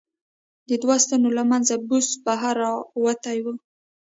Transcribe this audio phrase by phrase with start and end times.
[0.67, 2.71] د دوو ستنو له منځه بوس بهر را
[3.05, 3.45] وتي و.